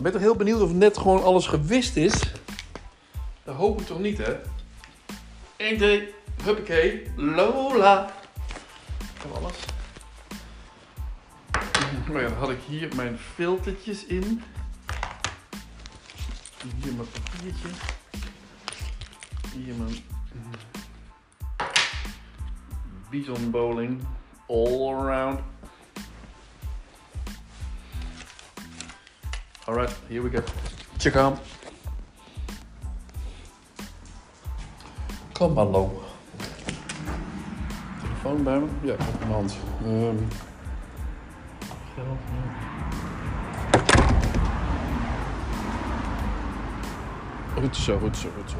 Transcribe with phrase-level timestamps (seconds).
[0.00, 2.20] Ik ben toch heel benieuwd of net gewoon alles gewist is.
[3.44, 4.36] Dat hoop ik toch niet, hè?
[5.56, 8.12] 1, 2, huppakee, Lola.
[9.22, 9.56] Kan alles.
[12.12, 14.42] Maar ja, dan had ik hier mijn filtertjes in.
[16.82, 17.68] Hier mijn papiertje.
[19.52, 20.04] Hier mijn
[23.10, 24.02] Bison Bowling
[24.46, 25.40] all around.
[29.70, 30.42] Alright, here we go.
[30.98, 31.38] Check aan.
[35.32, 36.02] Kom hallo.
[38.00, 38.66] Telefoon bij me?
[38.82, 39.56] Ja, ik heb mijn hand.
[39.84, 40.16] Ehm
[41.94, 42.80] geld, ja.
[47.60, 48.56] Goed zo, goed zo, goed zo.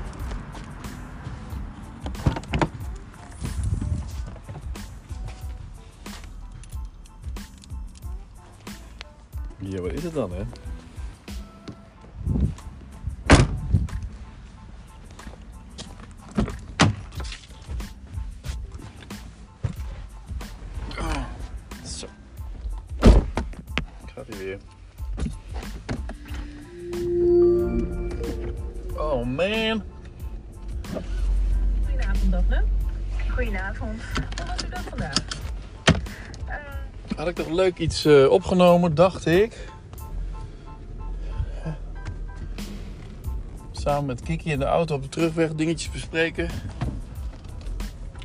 [9.59, 10.70] Ja, wat is het dan, hè?
[29.35, 29.83] Man.
[31.87, 32.65] Goedenavond, Daphne.
[33.29, 34.03] Goedenavond.
[34.37, 35.15] Hoe was uw dag vandaag?
[36.47, 39.69] Eh, Had ik toch leuk iets eh, opgenomen, dacht ik.
[43.73, 46.49] Samen met Kiki in de auto op de terugweg dingetjes bespreken.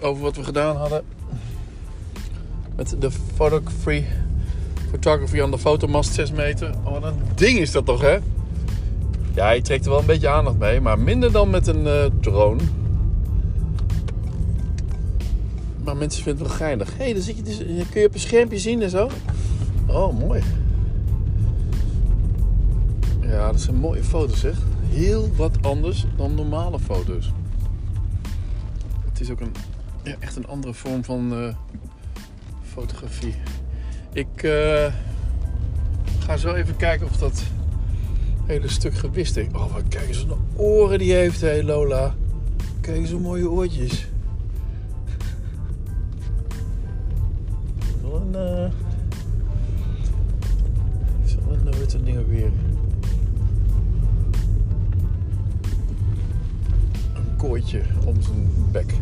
[0.02, 1.04] Over wat we gedaan hadden.
[2.76, 4.04] Met de photography,
[4.90, 6.72] photography aan de fotomast 6 meter.
[6.84, 8.18] Oh, wat een ding is dat toch, hè?
[9.36, 12.06] Ja, je trekt er wel een beetje aandacht mee, maar minder dan met een eh,
[12.22, 12.62] drone.
[15.84, 16.98] Maar mensen vinden het wel geinig.
[16.98, 17.58] Hé, hey, dan zit je dus,
[17.92, 19.10] kun je op een schermpje zien en zo.
[19.88, 20.44] Oh, mooi.
[23.22, 24.58] Ja, dat zijn mooie foto's, zeg.
[24.90, 27.32] Heel wat anders dan normale foto's.
[29.10, 29.52] Het is ook een,
[30.04, 31.56] ja, echt een andere vorm van eh,
[32.74, 33.36] fotografie.
[34.14, 34.94] Ik eh,
[36.20, 37.44] ga zo even kijken of dat
[38.46, 39.48] hele stuk gewist is.
[39.54, 42.16] Oh, wat kijk eens naar oren die heeft, hé Lola.
[42.82, 44.08] Kijk eens hoe mooie oortjes.
[48.02, 48.36] Wel een...
[48.36, 48.72] eh
[51.26, 52.52] Zo een, dat ding ook weer?
[57.14, 58.94] Een kooitje om zijn bek.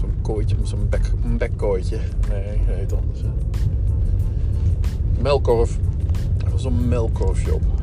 [0.00, 1.12] Zo'n kooitje om zijn bek.
[1.24, 1.98] Een bekkooitje.
[2.28, 3.20] Nee, dat heet anders.
[3.20, 3.28] Hè.
[5.20, 5.78] Melkkorf.
[6.44, 7.81] Er was een melkkorfje op.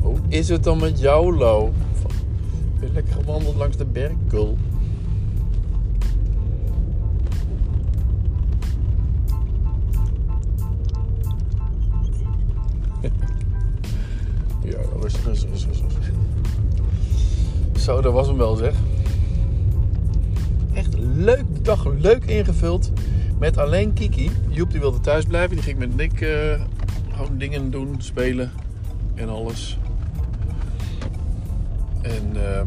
[0.00, 1.72] Hoe is het dan met jou, Lo?
[2.78, 4.56] Weer lekker gewandeld langs de Berkel.
[14.64, 16.12] ja, rustig, rustig.
[17.76, 18.74] Zo, dat was hem wel zeg.
[20.72, 22.92] Echt leuk, dag leuk ingevuld.
[23.44, 24.30] Met alleen Kiki.
[24.48, 25.56] Joep die wilde thuis blijven.
[25.56, 26.64] Die ging met Nick eh,
[27.12, 28.52] gewoon dingen doen, spelen
[29.14, 29.78] en alles.
[32.02, 32.66] En ehm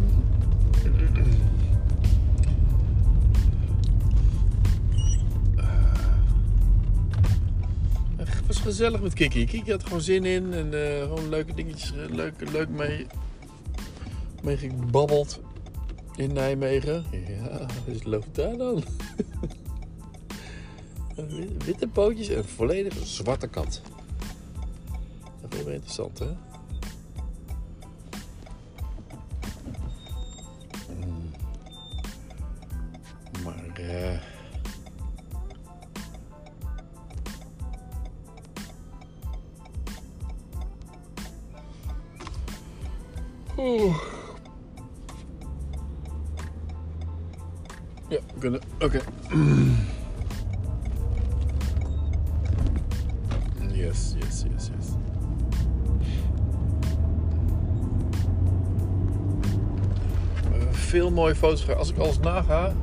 [8.17, 9.45] het was gezellig met Kiki.
[9.45, 13.07] Kiki had gewoon zin in en eh, gewoon leuke dingetjes, leuk, leuk mee,
[14.43, 15.39] mee gebabbeld
[16.15, 17.05] in Nijmegen.
[17.11, 18.83] Ja, dus loopt daar dan.
[21.25, 23.81] Wit- Witte pootjes en een volledig zwarte kat.
[25.41, 26.25] Dat vind je wel interessant, hè?
[31.05, 31.31] Mm.
[33.43, 34.19] Maar eh.
[43.57, 43.95] Oeh.
[48.09, 48.61] Ja, we kunnen.
[48.79, 49.01] Oké.
[53.97, 54.87] Yes, yes, yes.
[60.51, 61.69] Eh, veel mooie foto's.
[61.69, 62.73] Als ik alles naga,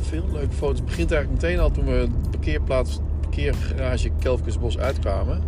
[0.00, 0.78] veel leuke foto's.
[0.78, 5.42] Het begint eigenlijk meteen al toen we de parkeerplaats, parkeergarage Kelfkesbos uitkwamen.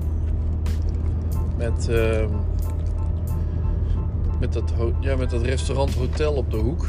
[1.56, 2.30] Met, ehm,
[4.40, 6.86] met, dat, ja, met dat restaurant Hotel op de hoek.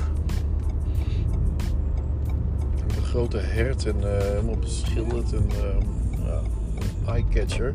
[2.88, 5.34] Met een grote hert en eh, helemaal beschilderd.
[5.34, 6.07] En, ehm,
[7.08, 7.74] eyecatcher.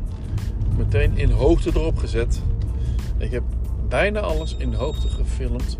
[0.77, 2.41] Meteen in hoogte erop gezet.
[3.17, 3.43] Ik heb
[3.89, 5.77] bijna alles in hoogte gefilmd.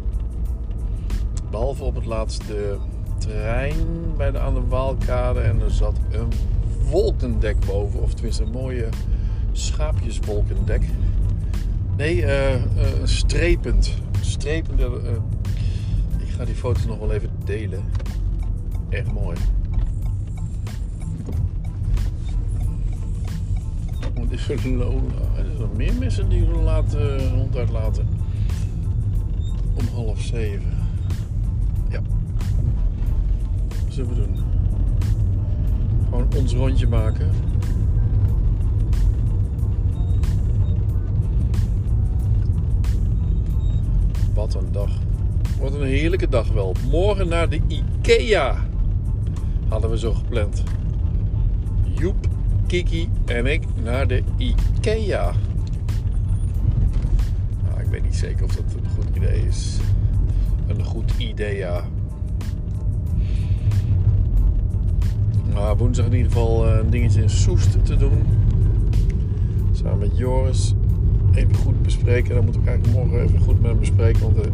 [1.51, 2.77] Behalve op het laatste
[3.17, 3.75] trein
[4.17, 6.31] bij de, aan de Waalkade en er zat een
[6.89, 8.01] wolkendek boven.
[8.01, 8.89] Of tenminste een mooie
[9.51, 10.83] schaapjeswolkendek.
[11.97, 12.61] Nee, eh,
[13.03, 13.93] strepend.
[14.21, 14.79] Strepend.
[14.79, 14.91] eh, eh.
[16.17, 17.83] ik ga die foto's nog wel even delen.
[18.89, 19.37] Echt mooi.
[24.29, 28.07] Is er zijn nog meer mensen die hun laten, hond uitlaten.
[29.73, 30.77] Om half zeven.
[31.89, 32.01] Ja.
[33.67, 34.35] Wat zullen we doen?
[36.09, 37.29] Gewoon ons rondje maken.
[44.33, 44.91] Wat een dag.
[45.59, 46.75] Wat een heerlijke dag wel.
[46.89, 48.55] Morgen naar de IKEA.
[49.67, 50.63] Hadden we zo gepland.
[52.73, 55.33] Kiki en ik naar de IKEA.
[57.63, 59.77] Nou, ik weet niet zeker of dat een goed idee is.
[60.67, 61.83] Een goed idee, ja.
[65.53, 68.23] Maar woensdag in ieder geval eh, een dingetje in Soest te doen.
[69.71, 70.73] Samen met Joris.
[71.33, 72.33] Even goed bespreken.
[72.33, 74.21] Daar moet ik eigenlijk morgen even goed met hem bespreken.
[74.21, 74.51] Want daar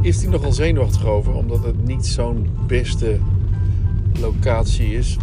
[0.00, 1.34] is hij nogal zenuwachtig over.
[1.34, 3.18] Omdat het niet zo'n beste
[4.20, 5.18] locatie is.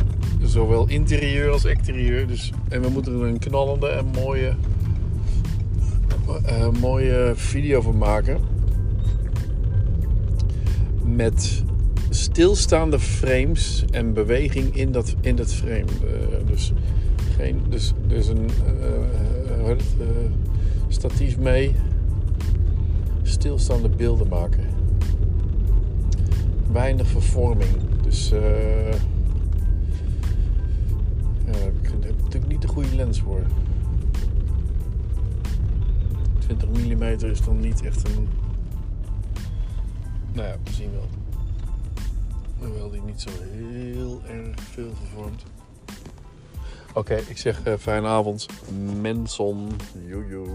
[0.49, 2.27] Zowel interieur als exterieur.
[2.27, 4.55] Dus, en we moeten er een knallende en mooie,
[6.45, 8.39] eh, mooie video van maken.
[11.03, 11.63] Met
[12.09, 15.79] stilstaande frames en beweging in dat, in dat frame.
[15.79, 16.73] Eh, dus,
[17.37, 18.49] geen, dus, dus een
[18.81, 19.75] eh,
[20.87, 21.75] statief mee.
[23.23, 24.63] Stilstaande beelden maken.
[26.71, 27.71] Weinig vervorming.
[28.03, 28.39] Dus eh
[31.57, 33.41] ja, daar heb natuurlijk niet de goede lens voor.
[36.39, 38.29] 20 mm is dan niet echt een.
[40.33, 41.07] Nou ja, zien wel.
[42.57, 45.43] Hoewel die niet zo heel erg veel vervormt.
[46.93, 48.45] Oké, ik zeg eh, fijne avond.
[49.01, 49.67] Mensen.
[50.07, 50.47] Joejoe.